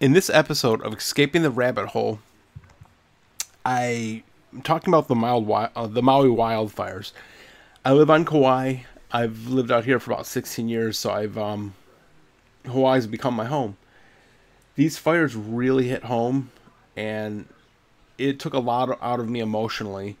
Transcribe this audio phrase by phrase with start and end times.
[0.00, 2.20] In this episode of Escaping the Rabbit Hole,
[3.66, 7.12] I am talking about the mild uh, the Maui wildfires.
[7.84, 8.76] I live on Kauai.
[9.12, 11.74] I've lived out here for about 16 years, so I've um,
[12.64, 13.76] Hawaii's become my home.
[14.74, 16.50] These fires really hit home,
[16.96, 17.46] and
[18.16, 20.16] it took a lot out of me emotionally,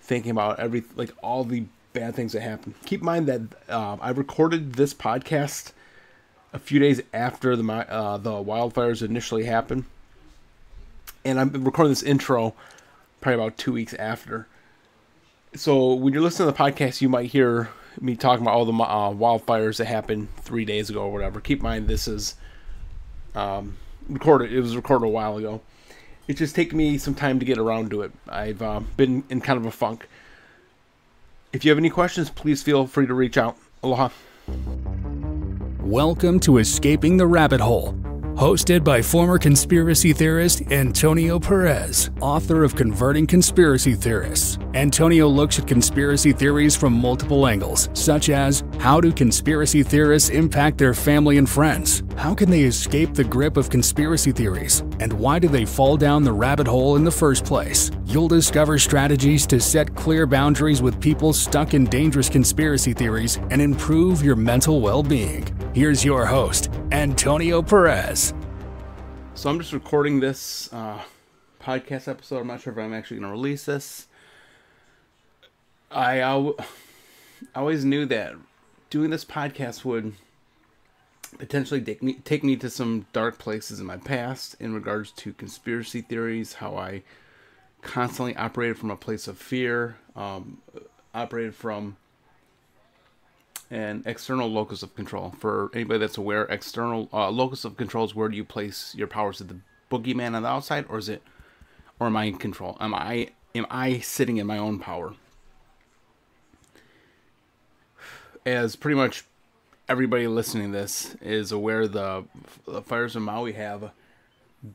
[0.00, 2.76] thinking about every like all the bad things that happened.
[2.86, 5.72] Keep in mind that uh, I recorded this podcast
[6.54, 9.84] a few days after the uh, the wildfires initially happened,
[11.24, 12.54] and I'm recording this intro
[13.20, 14.46] probably about two weeks after.
[15.54, 17.68] So when you're listening to the podcast, you might hear
[18.00, 21.40] me talking about all the uh, wildfires that happened three days ago or whatever.
[21.40, 22.36] Keep in mind this is
[23.34, 23.76] um,
[24.08, 24.52] recorded.
[24.52, 25.60] It was recorded a while ago.
[26.26, 28.12] It's just taken me some time to get around to it.
[28.28, 30.06] I've uh, been in kind of a funk.
[31.52, 33.56] If you have any questions, please feel free to reach out.
[33.82, 34.08] Aloha.
[35.94, 37.94] Welcome to Escaping the Rabbit Hole
[38.34, 44.58] hosted by former conspiracy theorist Antonio Perez, author of Converting Conspiracy Theorists.
[44.74, 50.78] Antonio looks at conspiracy theories from multiple angles, such as how do conspiracy theorists impact
[50.78, 52.02] their family and friends?
[52.16, 54.80] How can they escape the grip of conspiracy theories?
[54.98, 57.92] And why do they fall down the rabbit hole in the first place?
[58.04, 63.62] You'll discover strategies to set clear boundaries with people stuck in dangerous conspiracy theories and
[63.62, 65.53] improve your mental well being.
[65.74, 68.32] Here's your host, Antonio Perez.
[69.34, 71.02] So I'm just recording this uh,
[71.60, 72.38] podcast episode.
[72.38, 74.06] I'm not sure if I'm actually going to release this.
[75.90, 76.54] I al-
[77.56, 78.36] always knew that
[78.88, 80.12] doing this podcast would
[81.38, 85.32] potentially take me, take me to some dark places in my past in regards to
[85.32, 87.02] conspiracy theories, how I
[87.82, 90.58] constantly operated from a place of fear, um,
[91.12, 91.96] operated from
[93.70, 95.34] an external locus of control.
[95.38, 99.06] For anybody that's aware, external uh, locus of control is where do you place your
[99.06, 99.40] powers?
[99.40, 99.58] Is the
[99.90, 101.22] boogeyman on the outside, or is it,
[101.98, 102.76] or am I in control?
[102.80, 105.14] Am I am I sitting in my own power?
[108.44, 109.24] As pretty much
[109.88, 112.24] everybody listening to this is aware, the,
[112.66, 113.90] the fires in Maui have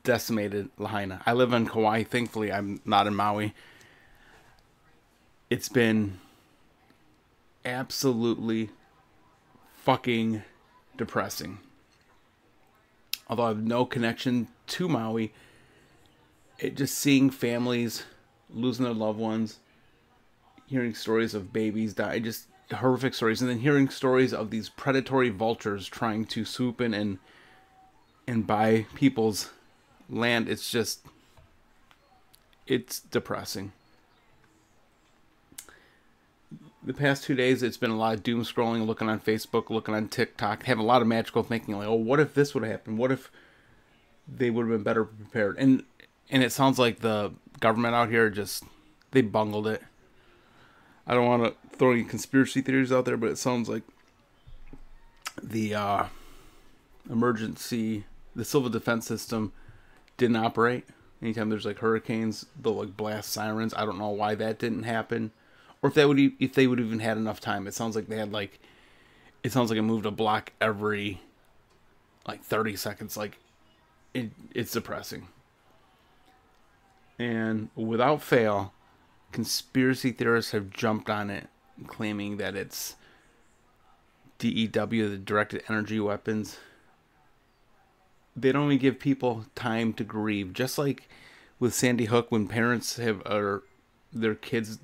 [0.04, 1.22] decimated Lahaina.
[1.26, 2.04] I live in Kauai.
[2.04, 3.54] Thankfully, I'm not in Maui.
[5.48, 6.18] It's been
[7.64, 8.70] absolutely
[9.90, 10.40] fucking
[10.96, 11.58] depressing.
[13.26, 15.32] Although I have no connection to Maui,
[16.60, 18.04] it just seeing families
[18.48, 19.58] losing their loved ones,
[20.66, 25.28] hearing stories of babies die, just horrific stories, and then hearing stories of these predatory
[25.28, 27.18] vultures trying to swoop in and
[28.28, 29.50] and buy people's
[30.08, 30.48] land.
[30.48, 31.04] It's just
[32.68, 33.72] it's depressing
[36.82, 39.94] the past two days, it's been a lot of doom scrolling, looking on Facebook, looking
[39.94, 42.72] on TikTok, having a lot of magical thinking, like, oh, what if this would have
[42.72, 42.98] happened?
[42.98, 43.30] What if
[44.26, 45.56] they would have been better prepared?
[45.58, 45.84] And
[46.30, 48.64] and it sounds like the government out here just
[49.10, 49.82] they bungled it.
[51.06, 53.82] I don't want to throw any conspiracy theories out there, but it sounds like
[55.42, 56.04] the uh,
[57.10, 58.04] emergency,
[58.34, 59.52] the civil defense system
[60.16, 60.84] didn't operate.
[61.20, 63.74] Anytime there's like hurricanes, they'll like blast sirens.
[63.74, 65.32] I don't know why that didn't happen
[65.82, 67.66] or if they would if they would even had enough time.
[67.66, 68.58] It sounds like they had like
[69.42, 71.20] it sounds like it moved a block every
[72.26, 73.38] like 30 seconds like
[74.14, 75.28] it, it's depressing.
[77.18, 78.72] And without fail,
[79.32, 81.48] conspiracy theorists have jumped on it
[81.86, 82.96] claiming that it's
[84.38, 86.58] DEW, the directed energy weapons.
[88.36, 90.52] They don't even give people time to grieve.
[90.52, 91.08] Just like
[91.58, 93.64] with Sandy Hook, when parents have or
[94.12, 94.78] their kids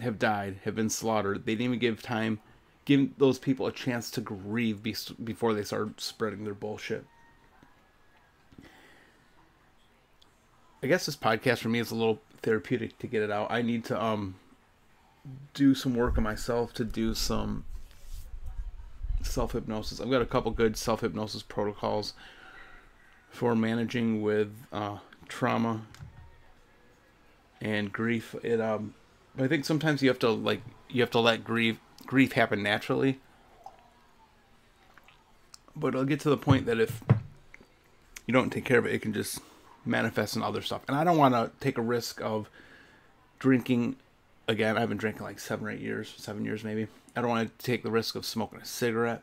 [0.00, 1.44] have died, have been slaughtered.
[1.44, 2.40] They didn't even give time,
[2.84, 7.04] give those people a chance to grieve be- before they start spreading their bullshit.
[10.82, 13.50] I guess this podcast for me is a little therapeutic to get it out.
[13.50, 14.34] I need to um
[15.54, 17.64] do some work on myself to do some
[19.22, 20.00] self hypnosis.
[20.00, 22.12] I've got a couple good self hypnosis protocols
[23.30, 24.98] for managing with uh,
[25.28, 25.82] trauma
[27.60, 28.34] and grief.
[28.42, 28.94] It um
[29.38, 33.20] I think sometimes you have to like you have to let grief grief happen naturally.
[35.76, 37.02] But it'll get to the point that if
[38.26, 39.40] you don't take care of it, it can just
[39.84, 40.82] manifest in other stuff.
[40.86, 42.48] And I don't want to take a risk of
[43.40, 43.96] drinking
[44.46, 44.78] again.
[44.78, 46.86] I've been drinking like seven or eight years, seven years maybe.
[47.16, 49.22] I don't want to take the risk of smoking a cigarette.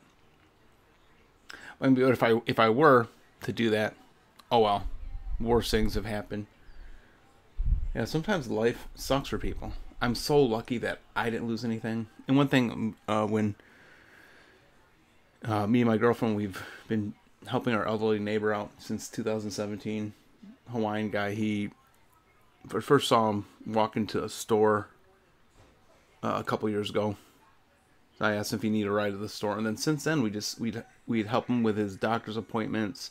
[1.79, 3.07] But if I if I were
[3.43, 3.95] to do that,
[4.51, 4.87] oh well,
[5.39, 6.47] worse things have happened.
[7.95, 9.73] Yeah, sometimes life sucks for people.
[10.01, 12.07] I'm so lucky that I didn't lose anything.
[12.27, 13.55] And one thing, uh, when
[15.45, 17.13] uh, me and my girlfriend, we've been
[17.47, 20.13] helping our elderly neighbor out since 2017.
[20.71, 21.33] Hawaiian guy.
[21.33, 21.69] He
[22.67, 24.87] first saw him walk into a store
[26.23, 27.15] uh, a couple years ago.
[28.19, 30.21] I asked him if he needed a ride to the store, and then since then
[30.21, 33.09] we just we'd we'd help him with his doctor's appointments,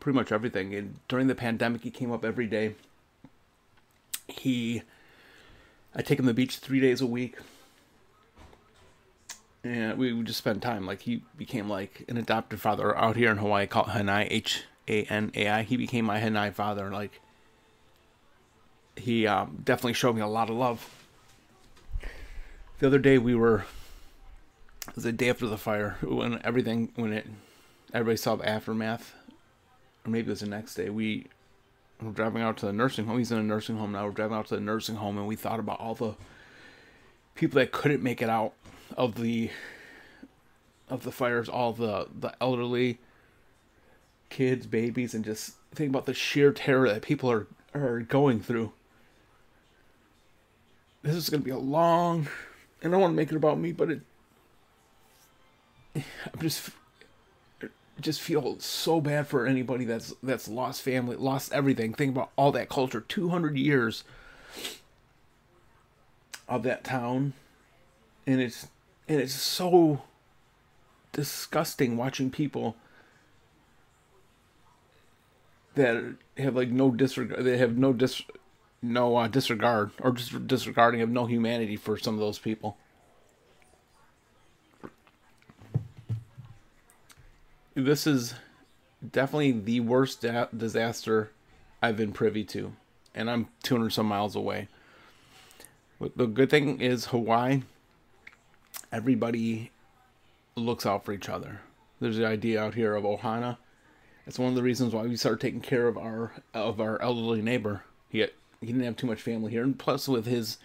[0.00, 0.74] pretty much everything.
[0.74, 2.76] And during the pandemic, he came up every day.
[4.26, 4.82] He,
[5.96, 7.36] I take him to the beach three days a week,
[9.64, 10.86] and we would just spend time.
[10.86, 15.04] Like he became like an adopted father out here in Hawaii, called Hanai H A
[15.04, 15.62] N A I.
[15.62, 16.90] He became my Hanai father.
[16.90, 17.20] Like
[18.94, 20.86] he um, definitely showed me a lot of love.
[22.78, 23.64] The other day we were
[24.88, 27.26] it was the day after the fire when everything when it
[27.94, 29.14] everybody saw the aftermath
[30.04, 31.26] or maybe it was the next day we
[32.02, 33.18] were driving out to the nursing home.
[33.18, 34.06] He's in a nursing home now.
[34.06, 36.14] We're driving out to the nursing home and we thought about all the
[37.34, 38.52] people that couldn't make it out
[38.96, 39.50] of the
[40.88, 42.98] of the fires all the the elderly
[44.30, 48.72] kids babies and just think about the sheer terror that people are are going through.
[51.02, 52.28] This is going to be a long
[52.82, 54.00] and I don't want to make it about me but it
[55.94, 56.70] I'm just
[58.00, 61.94] just feel so bad for anybody that's that's lost family, lost everything.
[61.94, 64.04] Think about all that culture, 200 years
[66.48, 67.32] of that town,
[68.26, 68.68] and it's
[69.08, 70.02] and it's so
[71.12, 72.76] disgusting watching people
[75.74, 77.44] that have like no disregard.
[77.44, 78.22] They have no dis
[78.82, 82.76] no uh, disregard or just disregarding of no humanity for some of those people.
[87.76, 88.34] This is
[89.12, 91.30] definitely the worst da- disaster
[91.82, 92.72] I've been privy to,
[93.14, 94.68] and I'm 200 some miles away.
[96.00, 97.62] But the good thing is Hawaii.
[98.90, 99.70] Everybody
[100.56, 101.60] looks out for each other.
[102.00, 103.58] There's the idea out here of ohana.
[104.26, 107.42] It's one of the reasons why we started taking care of our of our elderly
[107.42, 107.84] neighbor.
[108.08, 108.30] He had,
[108.60, 110.58] he didn't have too much family here, and plus with his,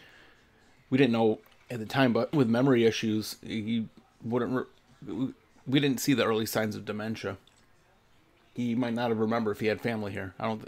[0.89, 3.87] we didn't know at the time, but with memory issues, he
[4.23, 4.67] wouldn't.
[5.67, 7.37] We didn't see the early signs of dementia.
[8.53, 10.33] He might not have remembered if he had family here.
[10.39, 10.67] I don't.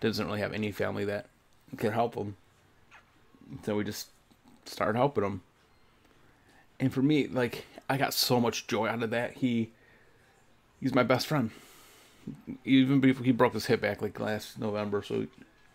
[0.00, 1.26] Doesn't really have any family that
[1.76, 2.36] could help him.
[3.64, 4.08] So we just
[4.64, 5.42] started helping him.
[6.78, 9.34] And for me, like I got so much joy out of that.
[9.34, 9.70] He,
[10.80, 11.50] he's my best friend.
[12.64, 15.26] Even before he broke his hip back like last November, so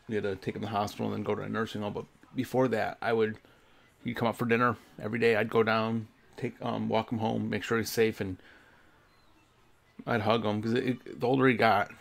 [0.08, 1.94] we had to take him to the hospital and then go to a nursing home.
[1.94, 3.38] But before that, I would
[4.04, 5.36] he'd come up for dinner every day.
[5.36, 6.08] I'd go down,
[6.38, 8.38] take um, walk him home, make sure he's safe, and
[10.06, 11.92] I'd hug him because the older he got,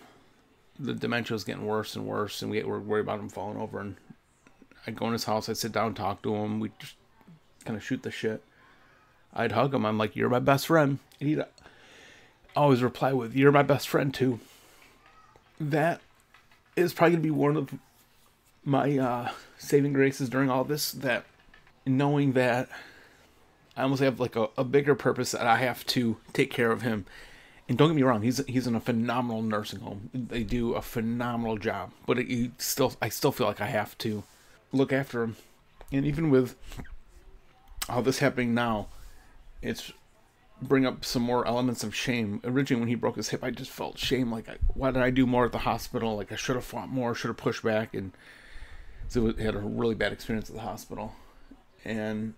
[0.79, 3.81] the dementia was getting worse and worse, and we were worried about him falling over.
[3.81, 3.96] And
[4.87, 6.96] I'd go in his house, I'd sit down, talk to him, we'd just
[7.64, 8.43] kind of shoot the shit.
[9.32, 9.85] I'd hug him.
[9.85, 11.43] I'm like, "You're my best friend," and he'd
[12.55, 14.38] always reply with, "You're my best friend too."
[15.58, 16.00] That
[16.76, 17.75] is probably gonna be one of
[18.64, 20.93] my uh, saving graces during all this.
[20.93, 21.25] That
[21.85, 22.69] knowing that
[23.76, 26.82] I almost have like a, a bigger purpose that I have to take care of
[26.82, 27.06] him
[27.69, 30.11] and don't get me wrong, he's he's in a phenomenal nursing home.
[30.12, 34.25] They do a phenomenal job, but it, still I still feel like I have to
[34.72, 35.37] look after him.
[35.93, 36.56] And even with
[37.88, 38.88] all this happening now,
[39.62, 39.93] it's
[40.61, 42.40] bring up some more elements of shame.
[42.44, 44.31] Originally, when he broke his hip, I just felt shame.
[44.31, 46.16] Like, why did I do more at the hospital?
[46.16, 48.12] Like, I should have fought more, should have pushed back, and
[49.09, 51.14] so it had a really bad experience at the hospital.
[51.85, 52.35] And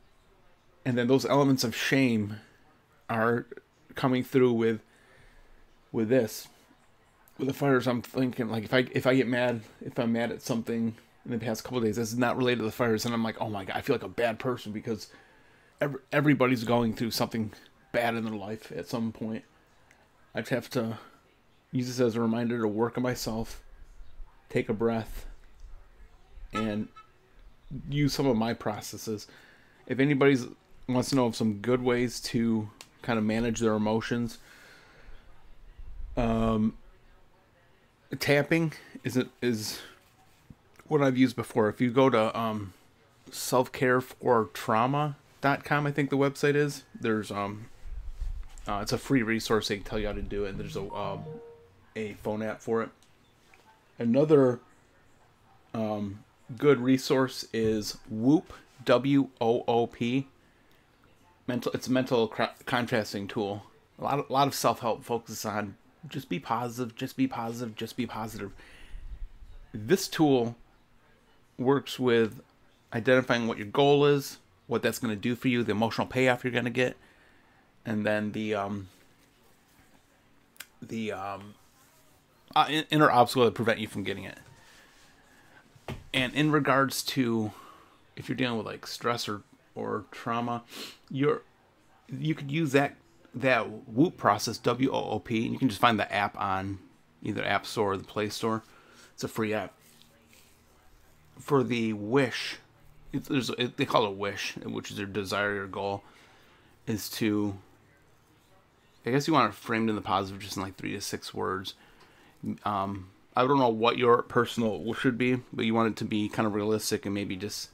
[0.85, 2.37] and then those elements of shame
[3.09, 3.47] are
[3.95, 4.81] coming through with
[5.93, 6.49] with this
[7.39, 10.31] with the fires i'm thinking like if i if i get mad if i'm mad
[10.31, 13.23] at something in the past couple days that's not related to the fires and i'm
[13.23, 15.09] like oh my god i feel like a bad person because
[15.81, 17.53] every, everybody's going through something
[17.93, 19.45] bad in their life at some point.
[20.35, 20.99] I just have to
[21.73, 23.63] use this as a reminder to work on myself
[24.49, 25.27] take a breath
[26.53, 26.87] and
[27.91, 29.27] use some of my processes.
[29.89, 30.39] If anybody
[30.89, 32.71] wants to know of some good ways to
[33.03, 34.39] kind of manage their emotions
[36.17, 36.77] um,
[38.19, 38.73] tapping
[39.05, 39.81] is it is
[40.87, 41.69] what I've used before.
[41.69, 42.73] If you go to um,
[43.31, 46.85] selfcarefortrauma.com, I think the website is.
[46.99, 47.67] There's um,
[48.67, 49.69] uh, it's a free resource.
[49.69, 50.51] They can tell you how to do it.
[50.51, 51.25] And There's a um,
[51.95, 52.91] a phone app for it.
[53.99, 54.61] Another
[55.73, 56.25] um,
[56.57, 58.53] good resource is WOOP
[58.85, 60.27] W O O P.
[61.47, 62.33] Mental, it's a mental
[62.67, 63.63] contrasting tool.
[63.99, 65.77] A lot a lot of self help focuses on
[66.09, 68.53] just be positive, just be positive, just be positive.
[69.73, 70.57] This tool
[71.59, 72.41] works with
[72.93, 76.45] identifying what your goal is, what that's going to do for you, the emotional payoff
[76.45, 76.97] you're going to get,
[77.85, 78.89] and then the um,
[80.83, 81.55] the um,
[82.55, 84.39] uh, inner obstacle that prevent you from getting it.
[86.13, 87.53] And in regards to
[88.17, 89.43] if you're dealing with like stress or,
[89.75, 90.63] or trauma,
[91.11, 91.43] you're
[92.09, 92.97] you could use that
[93.37, 96.79] that WOOP process W O O P, and you can just find the app on
[97.23, 98.65] either App Store or the Play Store.
[99.15, 99.73] It's a free app.
[101.39, 102.57] For the wish,
[103.13, 106.03] it, it, they call it wish, which is their desire or goal,
[106.87, 107.57] is to.
[109.05, 111.33] I guess you want it framed in the positive, just in like three to six
[111.33, 111.75] words.
[112.65, 116.05] Um, I don't know what your personal wish should be, but you want it to
[116.05, 117.69] be kind of realistic and maybe just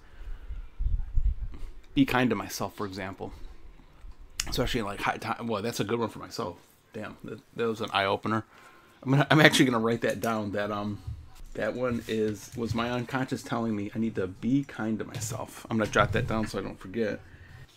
[1.94, 3.32] be kind to myself, for example.
[4.48, 5.46] Especially like high time.
[5.46, 6.56] Well, that's a good one for myself.
[6.92, 8.44] Damn, that, that was an eye opener.
[9.02, 10.52] I'm gonna, I'm actually gonna write that down.
[10.52, 11.00] That um,
[11.54, 15.66] that one is was my unconscious telling me I need to be kind to myself.
[15.70, 17.20] I'm gonna jot that down so I don't forget.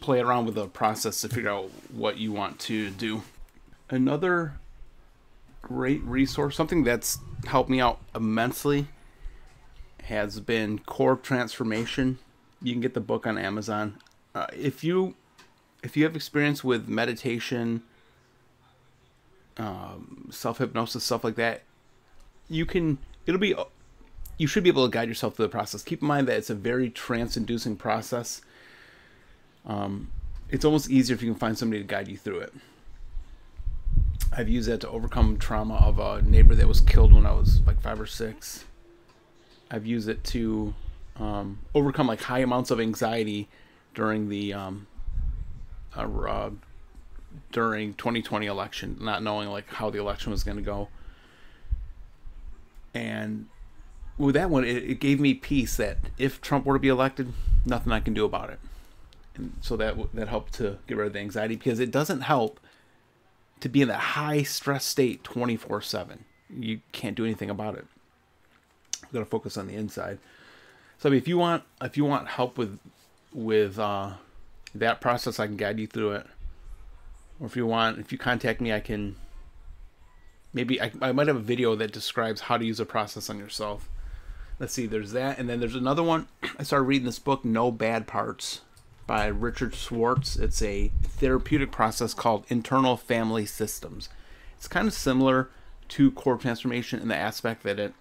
[0.01, 3.23] Play around with the process to figure out what you want to do.
[3.89, 4.53] Another
[5.61, 7.17] great resource, something that's
[7.47, 8.87] helped me out immensely,
[10.03, 12.19] has been Core Transformation.
[12.61, 13.97] You can get the book on Amazon.
[14.35, 15.15] Uh, if you
[15.85, 17.83] if you have experience with meditation,
[19.57, 21.61] um, self hypnosis, stuff like that,
[22.49, 22.97] you can.
[23.27, 23.55] It'll be.
[24.37, 25.83] You should be able to guide yourself through the process.
[25.83, 28.41] Keep in mind that it's a very trance-inducing process.
[29.65, 30.11] Um,
[30.49, 32.53] it's almost easier if you can find somebody to guide you through it.
[34.35, 37.61] I've used that to overcome trauma of a neighbor that was killed when I was
[37.61, 38.65] like five or six.
[39.71, 40.73] I've used it to
[41.17, 43.47] um, overcome like high amounts of anxiety
[43.93, 44.87] during the um,
[45.97, 46.49] uh,
[47.51, 50.89] during 2020 election, not knowing like how the election was going to go.
[52.93, 53.47] And
[54.17, 57.33] with that one, it, it, gave me peace that if Trump were to be elected,
[57.65, 58.59] nothing I can do about it.
[59.35, 62.59] And so that that helped to get rid of the anxiety because it doesn't help
[63.59, 66.23] to be in that high stress state 24 7.
[66.57, 67.85] You can't do anything about it.
[69.01, 70.19] You got to focus on the inside.
[70.97, 72.79] So if you want if you want help with
[73.33, 74.13] with uh,
[74.79, 76.27] that process, I can guide you through it.
[77.39, 79.15] Or if you want, if you contact me, I can.
[80.53, 83.39] Maybe I, I might have a video that describes how to use a process on
[83.39, 83.89] yourself.
[84.57, 86.27] Let's see, there's that, and then there's another one.
[86.59, 88.61] I started reading this book, No Bad Parts,
[89.05, 90.37] by Richard Schwartz.
[90.37, 94.07] It's a therapeutic process called internal family systems.
[94.57, 95.49] It's kind of similar
[95.89, 97.93] to core transformation in the aspect that it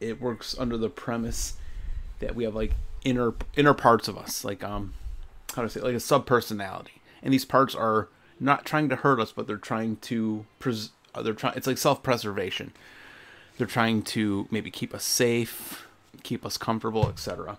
[0.00, 1.54] it works under the premise
[2.20, 2.72] that we have like
[3.04, 4.94] inner inner parts of us, like um
[5.54, 9.20] how to say like a sub personality, and these parts are not trying to hurt
[9.20, 11.54] us, but they're trying to pres- uh, they're trying.
[11.56, 12.72] It's like self preservation.
[13.58, 15.86] They're trying to maybe keep us safe,
[16.22, 17.58] keep us comfortable, etc.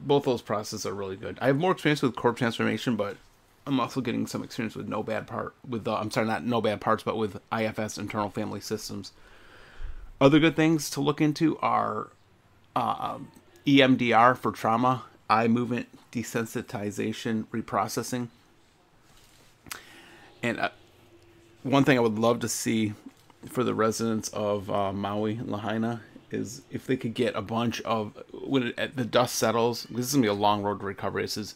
[0.00, 1.38] Both those processes are really good.
[1.40, 3.18] I have more experience with core transformation, but
[3.66, 6.60] I'm also getting some experience with no bad part with uh, I'm sorry, not no
[6.60, 9.12] bad parts, but with IFS internal family systems.
[10.20, 12.08] Other good things to look into are
[12.74, 13.18] uh,
[13.66, 18.28] EMDR for trauma, eye movement desensitization reprocessing.
[20.42, 20.70] And uh,
[21.62, 22.94] one thing I would love to see
[23.46, 27.80] for the residents of uh, Maui and Lahaina is if they could get a bunch
[27.82, 29.84] of when it, the dust settles.
[29.90, 31.22] This is gonna be a long road to recovery.
[31.22, 31.54] This is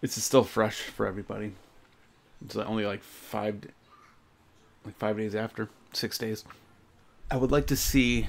[0.00, 1.52] this is still fresh for everybody.
[2.44, 3.66] It's only like five,
[4.84, 6.44] like five days after, six days.
[7.30, 8.26] I would like to see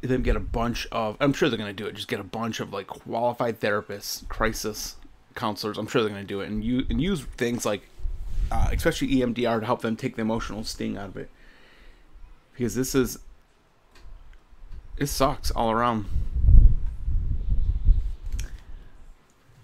[0.00, 1.16] them get a bunch of.
[1.20, 1.94] I'm sure they're going to do it.
[1.94, 4.96] Just get a bunch of like qualified therapists, crisis
[5.34, 5.78] counselors.
[5.78, 7.82] I'm sure they're going to do it and you and use things like,
[8.50, 11.30] uh, especially EMDR to help them take the emotional sting out of it.
[12.52, 13.18] Because this is,
[14.96, 16.06] it sucks all around.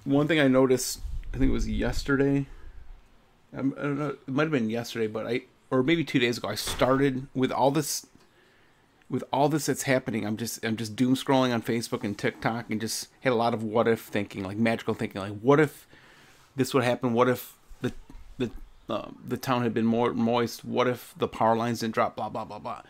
[0.05, 1.00] One thing I noticed,
[1.33, 2.47] I think it was yesterday.
[3.53, 4.09] I don't know.
[4.09, 6.49] It might have been yesterday, but I or maybe two days ago.
[6.49, 8.07] I started with all this
[9.14, 12.68] with all this that's happening, I'm just I'm just doom scrolling on Facebook and TikTok
[12.68, 15.87] and just had a lot of what if thinking, like magical thinking, like what if
[16.56, 17.12] this would happen?
[17.12, 17.92] What if the
[18.38, 18.50] the
[18.90, 20.64] uh, the town had been more moist?
[20.64, 22.16] What if the power lines didn't drop?
[22.16, 22.83] Blah blah blah blah.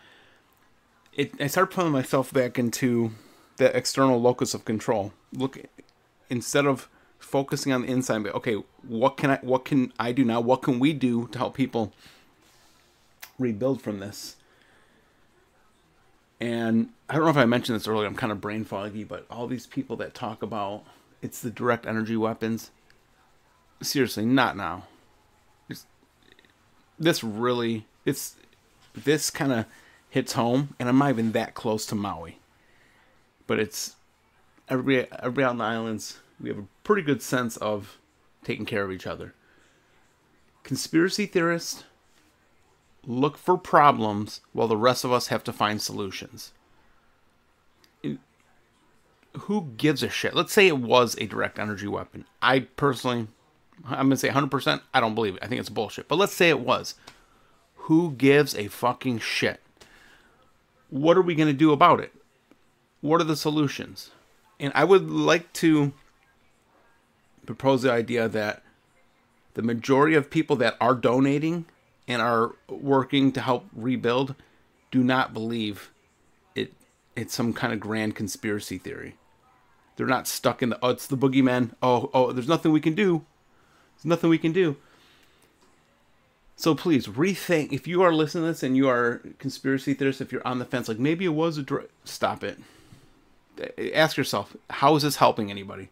[1.13, 3.11] It I started pulling myself back into
[3.57, 5.13] the external locus of control.
[5.31, 5.59] Look,
[6.31, 6.89] instead of
[7.19, 10.41] focusing on the inside, but okay, what can I what can I do now?
[10.41, 11.93] What can we do to help people
[13.37, 14.37] rebuild from this?
[16.39, 19.25] And I don't know if I mentioned this earlier, I'm kind of brain foggy, but
[19.29, 20.83] all these people that talk about
[21.25, 22.69] it's the direct energy weapons,
[23.81, 24.83] seriously, not now.
[25.67, 25.87] It's,
[26.99, 28.35] this really, it's,
[28.93, 29.65] this kind of
[30.09, 32.37] hits home, and I'm not even that close to Maui.
[33.47, 33.95] But it's,
[34.69, 37.97] everybody, everybody on the islands, we have a pretty good sense of
[38.43, 39.33] taking care of each other.
[40.63, 41.85] Conspiracy theorists
[43.07, 46.51] look for problems while the rest of us have to find solutions.
[49.39, 50.33] Who gives a shit?
[50.33, 52.25] Let's say it was a direct energy weapon.
[52.41, 53.27] I personally,
[53.85, 55.43] I'm going to say 100%, I don't believe it.
[55.43, 56.07] I think it's bullshit.
[56.07, 56.95] But let's say it was.
[57.75, 59.59] Who gives a fucking shit?
[60.89, 62.13] What are we going to do about it?
[63.01, 64.11] What are the solutions?
[64.59, 65.91] And I would like to
[67.45, 68.63] propose the idea that
[69.55, 71.65] the majority of people that are donating
[72.07, 74.35] and are working to help rebuild
[74.91, 75.91] do not believe
[76.55, 76.73] it
[77.15, 79.15] it's some kind of grand conspiracy theory.
[79.95, 81.71] They're not stuck in the oh it's the boogeyman.
[81.81, 83.25] Oh oh there's nothing we can do.
[83.97, 84.77] There's nothing we can do.
[86.57, 90.31] So please rethink if you are listening to this and you are conspiracy theorists, if
[90.31, 92.59] you're on the fence, like maybe it was a dr- stop it.
[93.93, 95.89] Ask yourself, how is this helping anybody?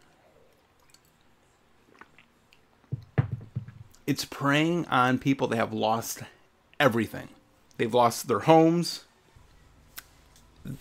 [4.06, 6.22] It's preying on people that have lost
[6.80, 7.30] everything.
[7.78, 9.06] They've lost their homes,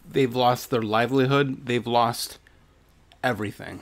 [0.09, 2.38] they've lost their livelihood, they've lost
[3.23, 3.81] everything.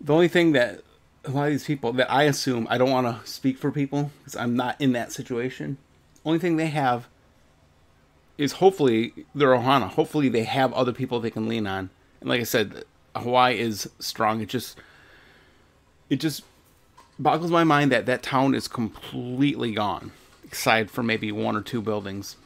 [0.00, 0.82] The only thing that
[1.24, 4.10] a lot of these people that I assume I don't want to speak for people
[4.18, 5.78] because I'm not in that situation.
[6.24, 7.08] Only thing they have
[8.36, 9.88] is hopefully their ohana.
[9.88, 11.90] Hopefully they have other people they can lean on.
[12.20, 14.40] And like I said, Hawaii is strong.
[14.40, 14.78] It just
[16.10, 16.42] it just
[17.18, 20.12] boggles my mind that that town is completely gone,
[20.50, 22.36] aside from maybe one or two buildings.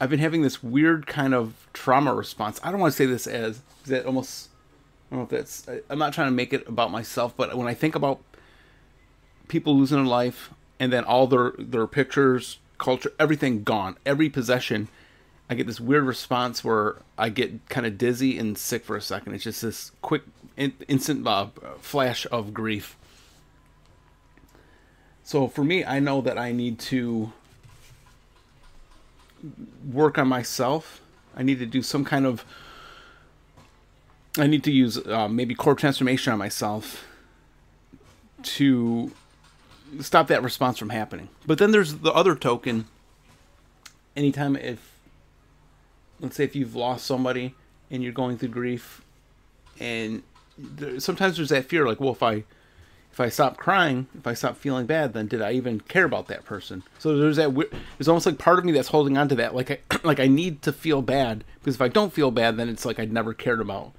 [0.00, 2.60] I've been having this weird kind of trauma response.
[2.62, 4.48] I don't want to say this as that almost.
[5.10, 5.82] I don't know if that's.
[5.88, 8.20] I'm not trying to make it about myself, but when I think about
[9.48, 14.88] people losing their life and then all their their pictures, culture, everything gone, every possession,
[15.50, 19.00] I get this weird response where I get kind of dizzy and sick for a
[19.00, 19.34] second.
[19.34, 20.22] It's just this quick,
[20.56, 21.46] in, instant uh,
[21.80, 22.96] flash of grief.
[25.24, 27.32] So for me, I know that I need to
[29.90, 31.00] work on myself.
[31.36, 32.44] I need to do some kind of.
[34.36, 37.04] I need to use uh, maybe core transformation on myself
[38.42, 39.12] to
[40.00, 41.28] stop that response from happening.
[41.46, 42.86] But then there's the other token.
[44.16, 44.97] Anytime if
[46.20, 47.54] let's say if you've lost somebody
[47.90, 49.02] and you're going through grief
[49.80, 50.22] and
[50.56, 52.44] there, sometimes there's that fear like well if i
[53.12, 56.26] if i stop crying if i stop feeling bad then did i even care about
[56.28, 56.82] that person?
[56.98, 57.54] So there's that
[57.96, 60.26] there's almost like part of me that's holding on to that like i like i
[60.26, 63.34] need to feel bad because if i don't feel bad then it's like i'd never
[63.34, 63.92] cared about.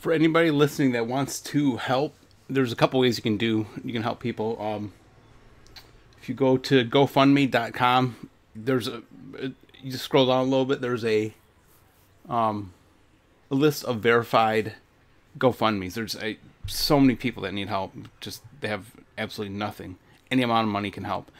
[0.00, 2.14] For anybody listening that wants to help
[2.48, 4.60] there's a couple ways you can do you can help people.
[4.60, 4.92] Um
[6.20, 9.02] if you go to gofundme.com there's a
[9.82, 11.34] you just scroll down a little bit, there's a
[12.28, 12.72] um
[13.50, 14.74] a list of verified
[15.38, 15.94] GoFundMe's.
[15.94, 17.92] There's a, so many people that need help.
[18.20, 19.96] Just they have absolutely nothing.
[20.30, 21.30] Any amount of money can help.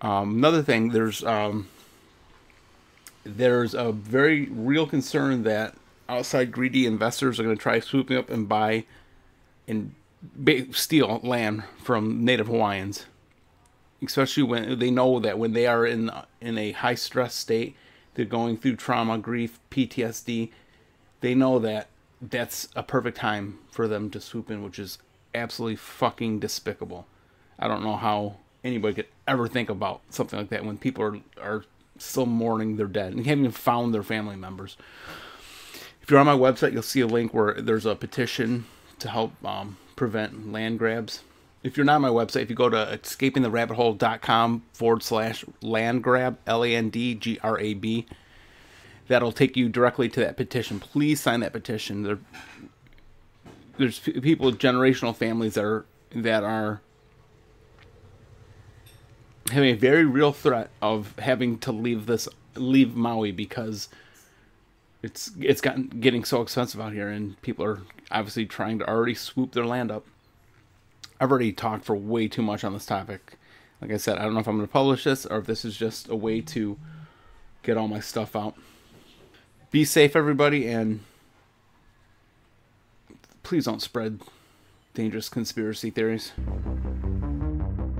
[0.00, 1.68] Um, another thing, there's um,
[3.24, 5.76] there's a very real concern that
[6.08, 8.84] outside greedy investors are going to try swooping up and buy
[9.68, 9.94] and
[10.72, 13.06] steal land from Native Hawaiians
[14.02, 16.10] especially when they know that when they are in
[16.40, 17.76] in a high stress state,
[18.14, 20.50] they're going through trauma, grief, PTSD.
[21.20, 21.88] They know that
[22.20, 24.98] that's a perfect time for them to swoop in, which is
[25.34, 27.06] absolutely fucking despicable.
[27.58, 31.18] I don't know how anybody could ever think about something like that when people are
[31.40, 31.64] are
[31.98, 34.76] still mourning their dead and haven't even found their family members.
[36.02, 38.64] If you're on my website, you'll see a link where there's a petition
[38.98, 41.20] to help um, prevent land grabs
[41.62, 46.38] if you're not on my website, if you go to escapingtherabbithole.com forward slash land grab,
[46.46, 48.06] L A N D G R A B,
[49.08, 50.80] that'll take you directly to that petition.
[50.80, 52.02] Please sign that petition.
[52.02, 52.18] There,
[53.78, 56.82] there's people, generational families that are that are
[59.50, 63.88] having a very real threat of having to leave this leave Maui because
[65.02, 69.14] it's it's gotten getting so expensive out here, and people are obviously trying to already
[69.14, 70.04] swoop their land up.
[71.22, 73.38] I've already talked for way too much on this topic.
[73.80, 75.64] Like I said, I don't know if I'm going to publish this or if this
[75.64, 76.76] is just a way to
[77.62, 78.56] get all my stuff out.
[79.70, 80.98] Be safe, everybody, and
[83.44, 84.18] please don't spread
[84.94, 86.32] dangerous conspiracy theories.